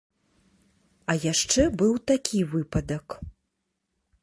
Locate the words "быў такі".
1.83-2.39